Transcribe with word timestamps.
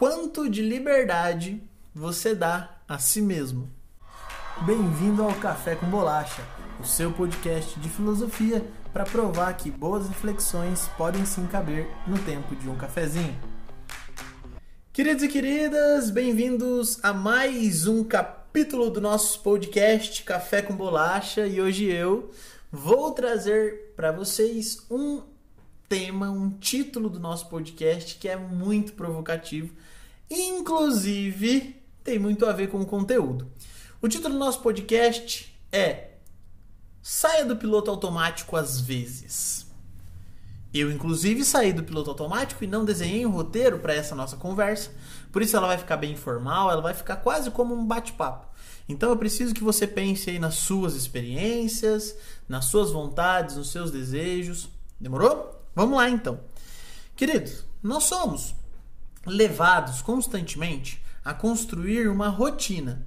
Quanto 0.00 0.48
de 0.48 0.62
liberdade 0.62 1.62
você 1.94 2.34
dá 2.34 2.78
a 2.88 2.98
si 2.98 3.20
mesmo? 3.20 3.68
Bem-vindo 4.64 5.22
ao 5.22 5.34
Café 5.34 5.74
com 5.74 5.84
Bolacha, 5.90 6.40
o 6.80 6.86
seu 6.86 7.12
podcast 7.12 7.78
de 7.78 7.90
filosofia 7.90 8.64
para 8.94 9.04
provar 9.04 9.52
que 9.58 9.70
boas 9.70 10.08
reflexões 10.08 10.88
podem 10.96 11.26
sim 11.26 11.46
caber 11.46 11.86
no 12.06 12.18
tempo 12.20 12.56
de 12.56 12.66
um 12.66 12.78
cafezinho. 12.78 13.38
Queridos 14.90 15.22
e 15.22 15.28
queridas, 15.28 16.08
bem-vindos 16.08 16.98
a 17.04 17.12
mais 17.12 17.86
um 17.86 18.02
capítulo 18.02 18.88
do 18.88 19.02
nosso 19.02 19.42
podcast 19.42 20.22
Café 20.22 20.62
com 20.62 20.74
Bolacha 20.74 21.46
e 21.46 21.60
hoje 21.60 21.84
eu 21.84 22.30
vou 22.72 23.10
trazer 23.10 23.92
para 23.94 24.10
vocês 24.10 24.78
um 24.90 25.20
tema, 25.90 26.30
um 26.30 26.48
título 26.48 27.10
do 27.10 27.18
nosso 27.18 27.48
podcast 27.48 28.14
que 28.14 28.28
é 28.28 28.36
muito 28.36 28.92
provocativo, 28.92 29.74
inclusive 30.30 31.82
tem 32.04 32.18
muito 32.18 32.46
a 32.46 32.52
ver 32.52 32.68
com 32.68 32.80
o 32.80 32.86
conteúdo. 32.86 33.50
O 34.00 34.08
título 34.08 34.34
do 34.34 34.40
nosso 34.40 34.60
podcast 34.60 35.54
é 35.72 36.10
Saia 37.02 37.44
do 37.44 37.56
piloto 37.56 37.90
automático 37.90 38.56
às 38.56 38.80
vezes. 38.80 39.66
Eu, 40.72 40.90
inclusive, 40.90 41.44
saí 41.44 41.72
do 41.72 41.82
piloto 41.82 42.10
automático 42.10 42.62
e 42.62 42.66
não 42.66 42.84
desenhei 42.84 43.26
um 43.26 43.30
roteiro 43.30 43.80
para 43.80 43.92
essa 43.92 44.14
nossa 44.14 44.36
conversa, 44.36 44.92
por 45.32 45.42
isso 45.42 45.56
ela 45.56 45.66
vai 45.66 45.78
ficar 45.78 45.96
bem 45.96 46.12
informal, 46.12 46.70
ela 46.70 46.80
vai 46.80 46.94
ficar 46.94 47.16
quase 47.16 47.50
como 47.50 47.74
um 47.74 47.84
bate-papo. 47.84 48.46
Então 48.88 49.10
eu 49.10 49.16
preciso 49.16 49.54
que 49.54 49.64
você 49.64 49.86
pense 49.86 50.30
aí 50.30 50.38
nas 50.38 50.54
suas 50.54 50.94
experiências, 50.94 52.16
nas 52.48 52.66
suas 52.66 52.90
vontades, 52.90 53.56
nos 53.56 53.70
seus 53.70 53.90
desejos. 53.90 54.68
Demorou? 55.00 55.60
Vamos 55.74 55.96
lá 55.96 56.08
então. 56.08 56.40
Queridos, 57.16 57.64
nós 57.82 58.04
somos 58.04 58.54
levados 59.26 60.02
constantemente 60.02 61.02
a 61.24 61.34
construir 61.34 62.08
uma 62.08 62.28
rotina, 62.28 63.04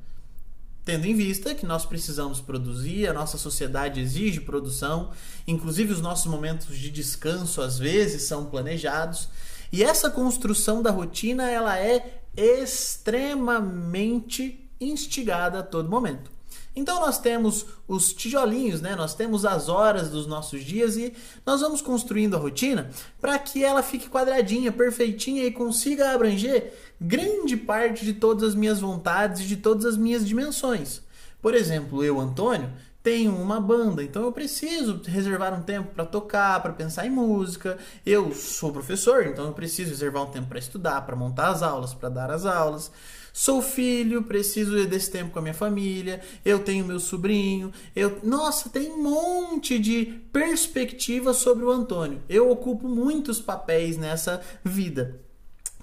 tendo 0.85 1.05
em 1.05 1.15
vista 1.15 1.55
que 1.55 1.65
nós 1.65 1.85
precisamos 1.85 2.41
produzir, 2.41 3.07
a 3.07 3.13
nossa 3.13 3.37
sociedade 3.37 4.01
exige 4.01 4.41
produção, 4.41 5.11
inclusive 5.47 5.93
os 5.93 6.01
nossos 6.01 6.25
momentos 6.25 6.77
de 6.77 6.91
descanso 6.91 7.61
às 7.61 7.79
vezes 7.79 8.23
são 8.23 8.43
planejados, 8.45 9.29
e 9.71 9.81
essa 9.83 10.09
construção 10.09 10.83
da 10.83 10.91
rotina 10.91 11.49
ela 11.49 11.79
é 11.79 12.21
extremamente 12.35 14.59
instigada 14.79 15.59
a 15.59 15.63
todo 15.63 15.89
momento. 15.89 16.31
Então 16.75 16.99
nós 16.99 17.19
temos 17.19 17.65
os 17.87 18.13
tijolinhos, 18.13 18.81
né? 18.81 18.95
Nós 18.95 19.13
temos 19.13 19.45
as 19.45 19.69
horas 19.69 20.09
dos 20.09 20.25
nossos 20.25 20.63
dias 20.63 20.97
e 20.97 21.13
nós 21.45 21.61
vamos 21.61 21.81
construindo 21.81 22.35
a 22.35 22.39
rotina 22.39 22.89
para 23.21 23.37
que 23.37 23.63
ela 23.63 23.83
fique 23.83 24.09
quadradinha, 24.09 24.71
perfeitinha 24.71 25.43
e 25.43 25.51
consiga 25.51 26.11
abranger 26.11 26.73
grande 26.99 27.55
parte 27.55 28.03
de 28.03 28.13
todas 28.13 28.49
as 28.49 28.55
minhas 28.55 28.79
vontades 28.79 29.41
e 29.41 29.45
de 29.45 29.57
todas 29.57 29.85
as 29.85 29.97
minhas 29.97 30.25
dimensões. 30.25 31.01
Por 31.41 31.53
exemplo, 31.53 32.03
eu, 32.03 32.19
Antônio, 32.19 32.71
tenho 33.03 33.35
uma 33.35 33.59
banda, 33.59 34.01
então 34.01 34.23
eu 34.23 34.31
preciso 34.31 35.01
reservar 35.05 35.53
um 35.53 35.61
tempo 35.61 35.93
para 35.93 36.05
tocar, 36.05 36.61
para 36.61 36.71
pensar 36.71 37.05
em 37.05 37.09
música. 37.09 37.77
Eu 38.05 38.33
sou 38.33 38.71
professor, 38.71 39.27
então 39.27 39.45
eu 39.45 39.51
preciso 39.51 39.89
reservar 39.89 40.23
um 40.23 40.31
tempo 40.31 40.47
para 40.47 40.57
estudar, 40.57 41.01
para 41.01 41.15
montar 41.15 41.49
as 41.49 41.61
aulas, 41.61 41.93
para 41.93 42.07
dar 42.07 42.31
as 42.31 42.45
aulas. 42.45 42.89
Sou 43.35 43.63
filho, 43.63 44.21
preciso 44.21 44.85
desse 44.85 45.09
tempo 45.09 45.31
com 45.31 45.39
a 45.39 45.41
minha 45.41 45.55
família. 45.55 46.21
Eu 46.45 46.59
tenho 46.59 46.85
meu 46.85 46.99
sobrinho. 46.99 47.73
Eu, 47.95 48.19
nossa, 48.21 48.69
tem 48.69 48.91
um 48.91 49.01
monte 49.01 49.79
de 49.79 50.05
perspectivas 50.31 51.37
sobre 51.37 51.65
o 51.65 51.71
Antônio. 51.71 52.21
Eu 52.29 52.51
ocupo 52.51 52.87
muitos 52.87 53.41
papéis 53.41 53.97
nessa 53.97 54.39
vida. 54.63 55.19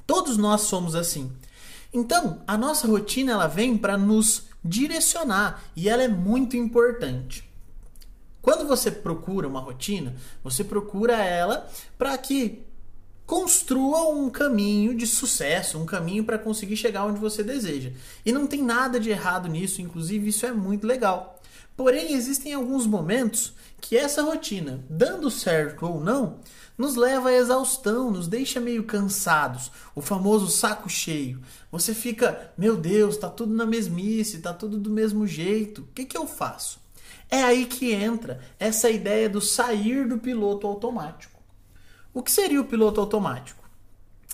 Todos 0.07 0.37
nós 0.37 0.61
somos 0.61 0.95
assim. 0.95 1.33
Então, 1.93 2.41
a 2.47 2.57
nossa 2.57 2.87
rotina 2.87 3.33
ela 3.33 3.49
vem 3.49 3.77
para 3.77 3.99
nos 3.99 4.45
direcionar 4.65 5.65
e 5.75 5.89
ela 5.89 6.05
é 6.05 6.09
muito 6.09 6.57
importante. 6.57 7.51
Quando 8.41 8.67
você 8.67 8.93
procura 8.93 9.49
uma 9.49 9.61
rotina, 9.61 10.15
você 10.43 10.63
procura 10.63 11.17
ela 11.17 11.69
para 11.99 12.17
que 12.17 12.65
construa 13.31 14.09
um 14.09 14.29
caminho 14.29 14.93
de 14.93 15.07
sucesso, 15.07 15.79
um 15.79 15.87
caminho 15.87 16.25
para 16.25 16.37
conseguir 16.37 16.77
chegar 16.77 17.07
onde 17.07 17.21
você 17.21 17.45
deseja. 17.45 17.93
E 18.27 18.33
não 18.33 18.45
tem 18.45 18.61
nada 18.61 18.99
de 18.99 19.09
errado 19.09 19.49
nisso, 19.49 19.81
inclusive 19.81 20.31
isso 20.31 20.45
é 20.45 20.51
muito 20.51 20.85
legal. 20.85 21.41
Porém, 21.77 22.13
existem 22.15 22.55
alguns 22.55 22.89
momentos 22.89 23.53
que 23.81 23.97
essa 23.97 24.25
rotina, 24.25 24.85
dando 24.91 25.31
certo 25.31 25.87
ou 25.87 26.01
não, 26.01 26.41
nos 26.77 26.97
leva 26.97 27.29
à 27.29 27.33
exaustão, 27.33 28.11
nos 28.11 28.27
deixa 28.27 28.59
meio 28.59 28.83
cansados, 28.83 29.71
o 29.95 30.01
famoso 30.03 30.49
saco 30.49 30.89
cheio. 30.89 31.41
Você 31.71 31.95
fica, 31.95 32.53
meu 32.59 32.77
Deus, 32.77 33.17
tá 33.17 33.29
tudo 33.29 33.55
na 33.55 33.65
mesmice, 33.65 34.41
tá 34.41 34.53
tudo 34.53 34.77
do 34.77 34.91
mesmo 34.91 35.25
jeito. 35.25 35.83
O 35.83 35.95
que, 35.95 36.05
que 36.05 36.19
eu 36.19 36.27
faço? 36.27 36.81
É 37.31 37.45
aí 37.45 37.67
que 37.67 37.93
entra 37.93 38.41
essa 38.59 38.91
ideia 38.91 39.29
do 39.29 39.41
sair 39.41 40.09
do 40.09 40.19
piloto 40.19 40.67
automático. 40.67 41.40
O 42.13 42.23
que 42.23 42.31
seria 42.31 42.61
o 42.61 42.65
piloto 42.65 43.01
automático? 43.01 43.63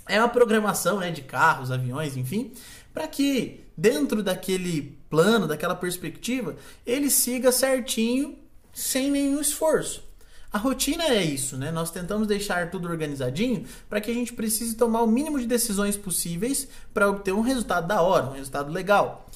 É 0.08 0.18
uma 0.18 0.28
programação 0.28 0.98
né, 0.98 1.10
de 1.10 1.22
carros, 1.22 1.70
aviões, 1.70 2.16
enfim, 2.16 2.52
para 2.94 3.06
que 3.06 3.64
dentro 3.76 4.22
daquele 4.22 4.96
plano, 5.10 5.46
daquela 5.46 5.74
perspectiva, 5.74 6.56
ele 6.86 7.10
siga 7.10 7.52
certinho 7.52 8.38
sem 8.72 9.10
nenhum 9.10 9.40
esforço. 9.40 10.04
A 10.52 10.58
rotina 10.58 11.04
é 11.04 11.22
isso, 11.22 11.56
né? 11.56 11.70
Nós 11.70 11.90
tentamos 11.90 12.26
deixar 12.26 12.70
tudo 12.70 12.88
organizadinho 12.88 13.66
para 13.90 14.00
que 14.00 14.10
a 14.10 14.14
gente 14.14 14.32
precise 14.32 14.74
tomar 14.74 15.02
o 15.02 15.06
mínimo 15.06 15.38
de 15.38 15.46
decisões 15.46 15.96
possíveis 15.98 16.68
para 16.94 17.10
obter 17.10 17.32
um 17.32 17.42
resultado 17.42 17.86
da 17.86 18.00
hora, 18.00 18.26
um 18.26 18.32
resultado 18.32 18.72
legal. 18.72 19.28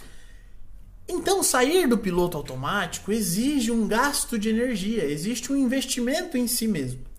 Então, 1.07 1.43
sair 1.43 1.89
do 1.89 1.99
piloto 1.99 2.39
automático 2.39 3.13
exige 3.13 3.71
um 3.71 3.87
gasto 3.87 4.39
de 4.39 4.49
energia, 4.49 5.05
existe 5.05 5.53
um 5.53 5.57
investimento 5.57 6.39
em 6.39 6.47
si 6.47 6.69
mesmo. 6.69 7.10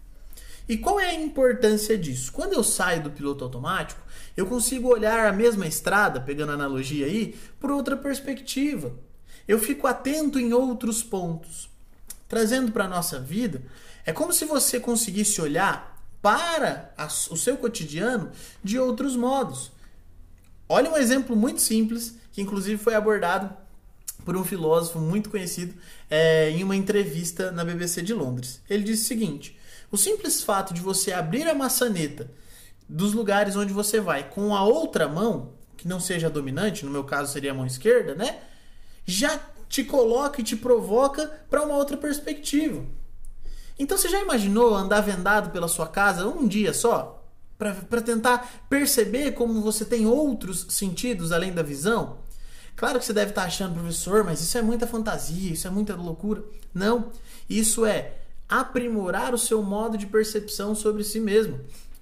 E 0.72 0.78
qual 0.78 1.02
é 1.02 1.09
a 1.09 1.14
importância 1.14 1.98
disso? 1.98 2.32
Quando 2.32 2.54
eu 2.54 2.64
saio 2.64 3.04
do 3.04 3.12
piloto 3.12 3.44
automático, 3.44 4.02
eu 4.38 4.46
consigo 4.46 4.88
olhar 4.88 5.28
a 5.28 5.34
mesma 5.34 5.68
estrada, 5.68 6.22
pegando 6.22 6.52
a 6.52 6.54
analogia 6.54 7.08
aí, 7.08 7.36
por 7.59 7.70
outra 7.70 7.98
perspectiva. 7.98 8.96
Eu 9.46 9.59
fico 9.59 9.86
atento 9.86 10.40
em 10.40 10.54
outros 10.54 11.04
pontos. 11.04 11.70
Trazendo 12.26 12.72
para 12.72 12.86
a 12.86 12.88
nossa 12.88 13.20
vida, 13.20 13.62
é 14.06 14.14
como 14.14 14.32
se 14.32 14.46
você 14.46 14.80
conseguisse 14.80 15.42
olhar 15.42 16.02
para 16.22 16.94
o 17.30 17.36
seu 17.36 17.58
cotidiano 17.58 18.32
de 18.64 18.80
outros 18.80 19.18
modos. 19.18 19.74
Olha 20.70 20.90
um 20.90 20.96
exemplo 20.96 21.36
muito 21.36 21.59
simples, 21.59 22.16
que 22.32 22.42
inclusive 22.42 22.82
foi 22.82 22.96
abordado 22.96 23.53
por 24.24 24.38
um 24.38 24.46
filósofo 24.46 25.00
muito 25.00 25.30
conhecido 25.30 25.74
é, 26.09 26.50
em 26.52 26.64
uma 26.64 26.78
entrevista 26.78 27.52
na 27.52 27.66
BBC 27.66 28.02
de 28.02 28.14
Londres. 28.14 28.62
Ele 28.70 28.86
disse 28.86 29.03
o 29.03 29.08
seguinte: 29.08 29.59
o 29.91 29.97
simples 29.97 30.41
fato 30.41 30.74
de 30.74 30.81
você 30.81 31.12
abrir 31.12 31.47
a 31.47 31.53
maçaneta 31.53 32.31
dos 32.88 33.13
lugares 33.13 33.56
onde 33.56 33.74
você 33.74 34.00
vai 34.00 34.29
com 34.29 34.56
a 34.56 34.63
outra 34.63 35.07
mão, 35.07 35.53
que 35.78 35.88
não 35.88 36.00
seja 36.00 36.29
dominante, 36.29 36.85
no 36.85 36.91
meu 36.91 37.03
caso 37.03 37.31
seria 37.31 37.52
a 37.52 37.53
mão 37.53 37.66
esquerda, 37.66 38.16
né? 38.16 38.40
Já 39.06 39.40
te 39.68 39.84
coloca 39.84 40.41
e 40.41 40.44
te 40.44 40.56
provoca 40.56 41.28
para 41.50 41.63
uma 41.63 41.75
outra 41.75 41.97
perspectiva. 41.97 42.85
Então 43.79 43.97
você 43.97 44.09
já 44.09 44.22
imaginou 44.22 44.75
andar 44.75 45.02
vendado 45.02 45.50
pela 45.50 45.68
sua 45.68 45.88
casa 45.88 46.28
um 46.28 46.47
dia 46.47 46.73
só? 46.73 47.25
Para 47.58 48.02
tentar 48.02 48.66
perceber 48.69 49.31
como 49.31 49.62
você 49.62 49.85
tem 49.85 50.06
outros 50.06 50.68
sentidos 50.69 51.31
além 51.31 51.53
da 51.53 51.63
visão? 51.63 52.18
Claro 52.75 53.00
que 53.00 53.06
você 53.06 53.13
deve 53.13 53.31
estar 53.31 53.44
achando, 53.44 53.75
professor, 53.75 54.23
mas 54.23 54.41
isso 54.41 54.58
é 54.58 54.62
muita 54.62 54.88
fantasia, 54.88 55.53
isso 55.53 55.68
é 55.68 55.69
muita 55.69 55.96
loucura. 55.96 56.44
Não, 56.73 57.12
isso 57.50 57.85
é 57.85 58.21
aprimorar 58.52 59.34
o 59.34 59.38
seu 59.38 59.64
modo 59.64 59.98
de 59.98 60.06
percepção 60.06 60.76
sobre 60.76 61.06
si 61.06 61.22
mesmo. 61.22 61.62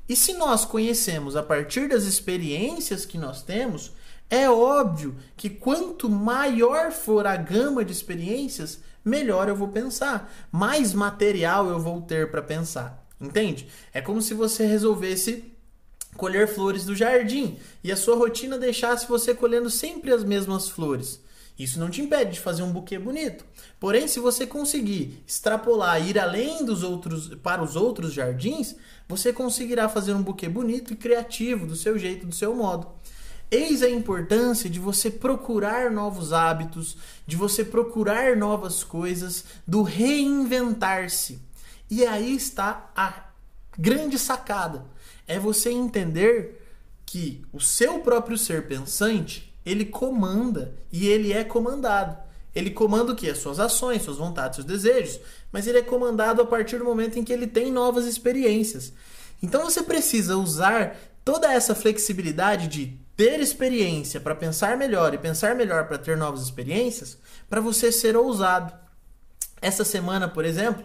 E 0.09 0.15
se 0.15 0.33
nós 0.33 0.65
conhecemos 0.65 1.35
a 1.35 1.43
partir 1.43 1.87
das 1.87 2.05
experiências 2.05 3.05
que 3.05 3.19
nós 3.19 3.43
temos, 3.43 3.91
é 4.27 4.49
óbvio 4.49 5.15
que 5.37 5.51
quanto 5.51 6.09
maior 6.09 6.91
for 6.91 7.27
a 7.27 7.35
gama 7.35 7.85
de 7.85 7.91
experiências, 7.91 8.79
melhor 9.05 9.47
eu 9.47 9.55
vou 9.55 9.67
pensar, 9.67 10.33
mais 10.51 10.91
material 10.91 11.69
eu 11.69 11.79
vou 11.79 12.01
ter 12.01 12.31
para 12.31 12.41
pensar. 12.41 13.07
Entende? 13.21 13.67
É 13.93 14.01
como 14.01 14.19
se 14.19 14.33
você 14.33 14.65
resolvesse 14.65 15.43
colher 16.17 16.47
flores 16.47 16.85
do 16.85 16.95
jardim 16.95 17.59
e 17.83 17.91
a 17.91 17.97
sua 17.97 18.15
rotina 18.15 18.57
deixasse 18.57 19.07
você 19.07 19.35
colhendo 19.35 19.69
sempre 19.69 20.11
as 20.11 20.23
mesmas 20.23 20.67
flores. 20.67 21.21
Isso 21.59 21.77
não 21.77 21.89
te 21.89 22.01
impede 22.01 22.31
de 22.31 22.39
fazer 22.39 22.63
um 22.63 22.71
buquê 22.71 22.97
bonito. 22.97 23.43
Porém, 23.81 24.07
se 24.07 24.17
você 24.17 24.47
conseguir 24.47 25.21
extrapolar, 25.27 26.01
ir 26.07 26.17
além 26.17 26.63
dos 26.63 26.83
outros 26.83 27.35
para 27.43 27.61
os 27.61 27.75
outros 27.75 28.13
jardins, 28.13 28.75
você 29.09 29.33
conseguirá 29.33 29.89
fazer 29.89 30.13
um 30.13 30.23
buquê 30.23 30.47
bonito 30.47 30.93
e 30.93 30.95
criativo 30.95 31.67
do 31.67 31.75
seu 31.75 31.99
jeito, 31.99 32.25
do 32.25 32.33
seu 32.33 32.55
modo. 32.55 32.87
Eis 33.51 33.81
a 33.81 33.89
importância 33.89 34.69
de 34.69 34.79
você 34.79 35.11
procurar 35.11 35.91
novos 35.91 36.31
hábitos, 36.31 36.95
de 37.27 37.35
você 37.35 37.65
procurar 37.65 38.37
novas 38.37 38.81
coisas, 38.81 39.43
do 39.67 39.81
reinventar-se. 39.81 41.41
E 41.89 42.05
aí 42.05 42.35
está 42.35 42.89
a 42.95 43.31
grande 43.77 44.17
sacada. 44.17 44.85
É 45.27 45.37
você 45.39 45.71
entender 45.71 46.65
que 47.05 47.43
o 47.51 47.59
seu 47.59 47.99
próprio 47.99 48.37
ser 48.37 48.67
pensante, 48.67 49.48
ele 49.65 49.85
comanda 49.85 50.73
e 50.91 51.07
ele 51.07 51.33
é 51.33 51.43
comandado. 51.43 52.17
Ele 52.55 52.71
comanda 52.71 53.11
o 53.11 53.15
que? 53.15 53.29
As 53.29 53.37
suas 53.37 53.59
ações, 53.59 54.01
suas 54.01 54.17
vontades, 54.17 54.55
seus 54.55 54.65
desejos. 54.65 55.19
Mas 55.51 55.67
ele 55.67 55.77
é 55.77 55.83
comandado 55.83 56.41
a 56.41 56.45
partir 56.45 56.77
do 56.77 56.85
momento 56.85 57.19
em 57.19 57.23
que 57.23 57.31
ele 57.31 57.47
tem 57.47 57.71
novas 57.71 58.05
experiências. 58.05 58.91
Então 59.41 59.63
você 59.63 59.83
precisa 59.83 60.35
usar 60.35 60.97
toda 61.23 61.51
essa 61.51 61.75
flexibilidade 61.75 62.67
de 62.67 62.97
ter 63.15 63.39
experiência 63.39 64.19
para 64.19 64.33
pensar 64.33 64.77
melhor 64.77 65.13
e 65.13 65.17
pensar 65.17 65.55
melhor 65.55 65.87
para 65.87 65.97
ter 65.97 66.17
novas 66.17 66.41
experiências, 66.41 67.17
para 67.49 67.61
você 67.61 67.91
ser 67.91 68.15
ousado. 68.15 68.73
Essa 69.61 69.83
semana, 69.83 70.27
por 70.27 70.45
exemplo, 70.45 70.83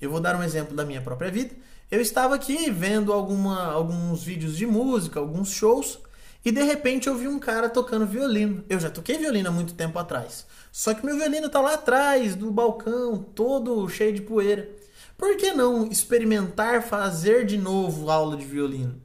eu 0.00 0.10
vou 0.10 0.20
dar 0.20 0.36
um 0.36 0.42
exemplo 0.42 0.76
da 0.76 0.84
minha 0.84 1.00
própria 1.00 1.30
vida. 1.30 1.54
Eu 1.90 2.00
estava 2.00 2.34
aqui 2.34 2.70
vendo 2.70 3.12
alguma, 3.12 3.70
alguns 3.70 4.22
vídeos 4.22 4.56
de 4.56 4.66
música, 4.66 5.20
alguns 5.20 5.50
shows, 5.50 6.00
e 6.46 6.52
de 6.52 6.62
repente 6.62 7.08
eu 7.08 7.16
vi 7.16 7.26
um 7.26 7.40
cara 7.40 7.68
tocando 7.68 8.06
violino. 8.06 8.64
Eu 8.68 8.78
já 8.78 8.88
toquei 8.88 9.18
violino 9.18 9.48
há 9.48 9.52
muito 9.52 9.74
tempo 9.74 9.98
atrás. 9.98 10.46
Só 10.70 10.94
que 10.94 11.04
meu 11.04 11.16
violino 11.16 11.48
está 11.48 11.60
lá 11.60 11.74
atrás 11.74 12.36
do 12.36 12.52
balcão, 12.52 13.18
todo 13.34 13.88
cheio 13.88 14.12
de 14.12 14.22
poeira. 14.22 14.70
Por 15.18 15.36
que 15.36 15.50
não 15.50 15.88
experimentar 15.88 16.84
fazer 16.84 17.44
de 17.44 17.58
novo 17.58 18.08
aula 18.12 18.36
de 18.36 18.44
violino? 18.44 19.02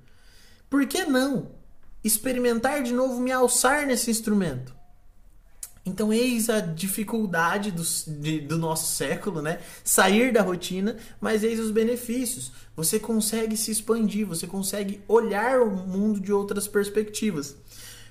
Por 0.70 0.86
que 0.86 1.04
não 1.04 1.50
experimentar 2.04 2.84
de 2.84 2.94
novo 2.94 3.20
me 3.20 3.32
alçar 3.32 3.88
nesse 3.88 4.12
instrumento? 4.12 4.76
Então, 5.86 6.14
eis 6.14 6.48
a 6.48 6.60
dificuldade 6.60 7.72
do, 7.72 7.84
de, 8.08 8.42
do 8.42 8.58
nosso 8.58 8.96
século, 8.96 9.42
né? 9.42 9.60
Sair 9.84 10.32
da 10.32 10.42
rotina, 10.44 10.98
mas 11.20 11.44
eis 11.44 11.60
os 11.60 11.72
benefícios. 11.72 12.52
Você 12.76 13.00
consegue 13.00 13.58
se 13.58 13.72
expandir, 13.72 14.28
você 14.28 14.46
consegue 14.46 15.02
olhar 15.08 15.60
o 15.62 15.72
mundo 15.72 16.20
de 16.20 16.32
outras 16.32 16.68
perspectivas. 16.68 17.56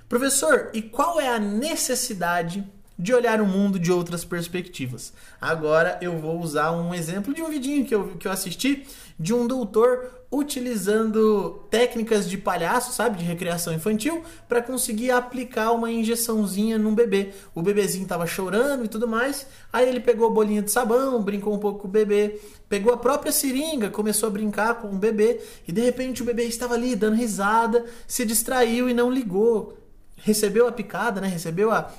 Professor, 0.09 0.71
e 0.75 0.83
qual 0.83 1.21
é 1.21 1.29
a 1.29 1.39
necessidade 1.39 2.67
de 3.01 3.15
olhar 3.15 3.41
o 3.41 3.47
mundo 3.47 3.79
de 3.79 3.91
outras 3.91 4.27
perspectivas. 4.27 5.15
Agora 5.41 5.99
eu 6.03 6.19
vou 6.19 6.39
usar 6.39 6.71
um 6.73 6.95
exemplo 6.95 7.33
de 7.33 7.41
um 7.41 7.49
vidinho 7.49 7.87
que 7.87 7.95
eu, 7.95 8.09
que 8.19 8.29
eu 8.29 8.33
assisti 8.33 8.87
de 9.19 9.33
um 9.33 9.47
doutor 9.47 10.21
utilizando 10.31 11.67
técnicas 11.71 12.29
de 12.29 12.37
palhaço, 12.37 12.93
sabe, 12.93 13.19
de 13.19 13.25
recreação 13.25 13.73
infantil, 13.73 14.23
para 14.47 14.63
conseguir 14.63 15.11
aplicar 15.11 15.73
uma 15.73 15.91
injeçãozinha 15.91 16.79
num 16.79 16.95
bebê. 16.95 17.31
O 17.55 17.63
bebezinho 17.63 18.07
tava 18.07 18.27
chorando 18.27 18.85
e 18.85 18.89
tudo 18.89 19.09
mais. 19.09 19.47
Aí 19.73 19.89
ele 19.89 20.01
pegou 20.01 20.29
a 20.29 20.31
bolinha 20.31 20.63
de 20.63 20.71
sabão, 20.71 21.23
brincou 21.23 21.55
um 21.55 21.59
pouco 21.59 21.81
com 21.81 21.89
o 21.89 21.91
bebê, 21.91 22.39
pegou 22.69 22.93
a 22.93 22.99
própria 22.99 23.33
seringa, 23.33 23.89
começou 23.91 24.29
a 24.29 24.31
brincar 24.31 24.75
com 24.75 24.89
o 24.89 24.99
bebê 24.99 25.41
e 25.67 25.73
de 25.73 25.81
repente 25.81 26.23
o 26.23 26.25
bebê 26.27 26.45
estava 26.45 26.75
ali 26.75 26.95
dando 26.95 27.17
risada, 27.17 27.85
se 28.07 28.27
distraiu 28.27 28.91
e 28.91 28.95
não 28.95 29.11
ligou. 29.11 29.79
Recebeu 30.17 30.69
a 30.69 30.73
picada, 30.73 31.21
né? 31.21 31.29
Recebeu 31.29 31.71
a 31.71 31.91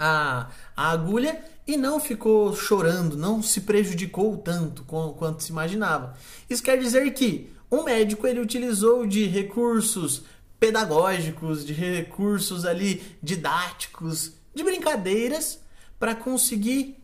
a, 0.00 0.48
a 0.74 0.90
agulha 0.90 1.44
e 1.66 1.76
não 1.76 2.00
ficou 2.00 2.56
chorando, 2.56 3.16
não 3.16 3.42
se 3.42 3.60
prejudicou 3.60 4.38
tanto 4.38 4.82
quanto 4.82 5.42
se 5.42 5.52
imaginava. 5.52 6.16
Isso 6.48 6.62
quer 6.62 6.78
dizer 6.78 7.12
que 7.12 7.52
um 7.70 7.84
médico 7.84 8.26
ele 8.26 8.40
utilizou 8.40 9.06
de 9.06 9.26
recursos 9.26 10.24
pedagógicos, 10.58 11.64
de 11.64 11.74
recursos 11.74 12.64
ali 12.64 13.02
didáticos, 13.22 14.32
de 14.54 14.64
brincadeiras 14.64 15.60
para 15.98 16.14
conseguir 16.14 16.96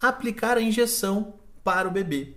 aplicar 0.00 0.58
a 0.58 0.62
injeção 0.62 1.34
para 1.64 1.88
o 1.88 1.90
bebê. 1.90 2.34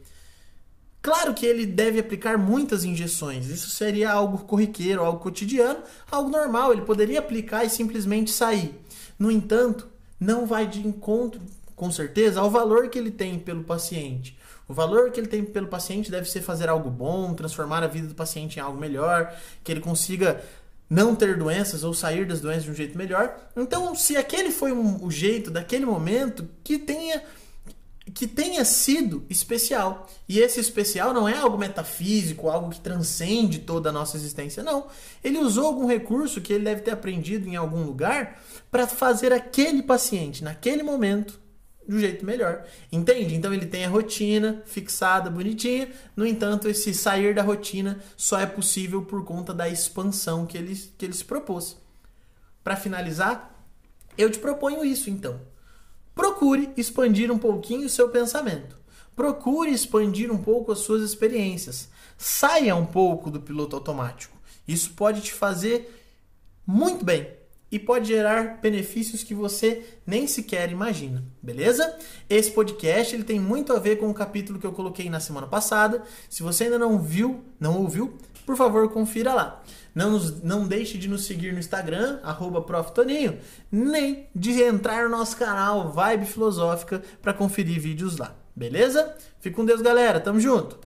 Claro 1.01 1.33
que 1.33 1.45
ele 1.45 1.65
deve 1.65 1.99
aplicar 1.99 2.37
muitas 2.37 2.83
injeções, 2.83 3.47
isso 3.47 3.69
seria 3.69 4.11
algo 4.11 4.39
corriqueiro, 4.39 5.03
algo 5.03 5.19
cotidiano, 5.19 5.79
algo 6.11 6.29
normal, 6.29 6.73
ele 6.73 6.81
poderia 6.81 7.19
aplicar 7.19 7.63
e 7.63 7.69
simplesmente 7.69 8.31
sair. 8.31 8.73
No 9.17 9.31
entanto, 9.31 9.87
não 10.19 10.45
vai 10.45 10.67
de 10.67 10.85
encontro, 10.85 11.41
com 11.75 11.91
certeza, 11.91 12.39
ao 12.39 12.49
valor 12.49 12.89
que 12.89 12.97
ele 12.97 13.11
tem 13.11 13.37
pelo 13.37 13.63
paciente. 13.63 14.37
O 14.67 14.73
valor 14.73 15.11
que 15.11 15.19
ele 15.19 15.27
tem 15.27 15.43
pelo 15.43 15.67
paciente 15.67 16.11
deve 16.11 16.29
ser 16.29 16.41
fazer 16.41 16.67
algo 16.67 16.89
bom, 16.89 17.33
transformar 17.33 17.83
a 17.83 17.87
vida 17.87 18.07
do 18.07 18.15
paciente 18.15 18.57
em 18.57 18.61
algo 18.61 18.77
melhor, 18.77 19.33
que 19.63 19.71
ele 19.71 19.79
consiga 19.79 20.43
não 20.89 21.15
ter 21.15 21.37
doenças 21.37 21.83
ou 21.83 21.93
sair 21.93 22.25
das 22.25 22.41
doenças 22.41 22.63
de 22.63 22.71
um 22.71 22.73
jeito 22.73 22.97
melhor. 22.97 23.35
Então, 23.55 23.95
se 23.95 24.17
aquele 24.17 24.51
foi 24.51 24.71
um, 24.71 25.03
o 25.03 25.11
jeito 25.11 25.51
daquele 25.51 25.85
momento, 25.85 26.47
que 26.63 26.77
tenha 26.77 27.23
que 28.17 28.25
tenha 28.25 28.65
sido 28.65 29.23
especial. 29.29 30.07
E 30.27 30.39
esse 30.39 30.59
especial 30.59 31.13
não 31.13 31.29
é 31.29 31.37
algo 31.37 31.55
metafísico, 31.55 32.49
algo 32.49 32.71
que 32.71 32.79
transcende 32.79 33.59
toda 33.59 33.89
a 33.89 33.91
nossa 33.91 34.17
existência, 34.17 34.63
não. 34.63 34.87
Ele 35.23 35.37
usou 35.37 35.67
algum 35.67 35.85
recurso 35.85 36.41
que 36.41 36.51
ele 36.51 36.63
deve 36.63 36.81
ter 36.81 36.89
aprendido 36.89 37.47
em 37.47 37.55
algum 37.55 37.83
lugar 37.83 38.41
para 38.71 38.87
fazer 38.87 39.31
aquele 39.31 39.83
paciente, 39.83 40.43
naquele 40.43 40.81
momento, 40.81 41.39
do 41.87 41.99
jeito 41.99 42.25
melhor. 42.25 42.65
Entende? 42.91 43.35
Então 43.35 43.53
ele 43.53 43.67
tem 43.67 43.85
a 43.85 43.89
rotina 43.89 44.63
fixada, 44.65 45.29
bonitinha. 45.29 45.87
No 46.15 46.25
entanto, 46.25 46.67
esse 46.67 46.95
sair 46.95 47.35
da 47.35 47.43
rotina 47.43 47.99
só 48.17 48.39
é 48.39 48.47
possível 48.47 49.03
por 49.03 49.23
conta 49.25 49.53
da 49.53 49.69
expansão 49.69 50.47
que 50.47 50.57
ele, 50.57 50.75
que 50.97 51.05
ele 51.05 51.13
se 51.13 51.23
propôs. 51.23 51.77
Para 52.63 52.75
finalizar, 52.75 53.55
eu 54.17 54.31
te 54.31 54.39
proponho 54.39 54.83
isso 54.83 55.07
então. 55.07 55.39
Procure 56.17 56.71
expandir 56.75 57.31
um 57.31 57.37
pouquinho 57.37 57.85
o 57.85 57.89
seu 57.89 58.09
pensamento. 58.09 58.75
Procure 59.15 59.71
expandir 59.71 60.31
um 60.31 60.37
pouco 60.37 60.71
as 60.71 60.79
suas 60.79 61.03
experiências. 61.03 61.89
Saia 62.17 62.75
um 62.75 62.85
pouco 62.85 63.29
do 63.29 63.39
piloto 63.39 63.75
automático. 63.75 64.35
Isso 64.67 64.93
pode 64.93 65.21
te 65.21 65.31
fazer 65.31 66.03
muito 66.65 67.05
bem 67.05 67.27
e 67.71 67.77
pode 67.77 68.07
gerar 68.07 68.59
benefícios 68.61 69.23
que 69.23 69.35
você 69.35 69.85
nem 70.05 70.25
sequer 70.25 70.71
imagina, 70.71 71.23
beleza? 71.41 71.97
Esse 72.29 72.49
podcast 72.51 73.13
ele 73.13 73.23
tem 73.23 73.39
muito 73.39 73.73
a 73.73 73.79
ver 73.79 73.97
com 73.97 74.09
o 74.09 74.13
capítulo 74.13 74.59
que 74.59 74.65
eu 74.65 74.71
coloquei 74.71 75.09
na 75.09 75.19
semana 75.19 75.47
passada. 75.47 76.03
Se 76.29 76.41
você 76.41 76.65
ainda 76.65 76.79
não 76.79 76.99
viu, 76.99 77.43
não 77.59 77.79
ouviu, 77.79 78.17
por 78.47 78.55
favor, 78.55 78.89
confira 78.89 79.33
lá. 79.33 79.61
Não, 79.93 80.11
nos, 80.11 80.41
não 80.41 80.65
deixe 80.65 80.97
de 80.97 81.09
nos 81.09 81.25
seguir 81.25 81.51
no 81.51 81.59
Instagram, 81.59 82.19
arroba 82.23 82.61
Toninho, 82.83 83.37
nem 83.69 84.29
de 84.33 84.61
entrar 84.61 85.03
no 85.03 85.09
nosso 85.09 85.35
canal 85.35 85.91
Vibe 85.91 86.25
Filosófica 86.25 87.03
para 87.21 87.33
conferir 87.33 87.77
vídeos 87.77 88.17
lá, 88.17 88.33
beleza? 88.55 89.13
Fique 89.41 89.55
com 89.55 89.65
Deus, 89.65 89.81
galera. 89.81 90.21
Tamo 90.21 90.39
junto! 90.39 90.86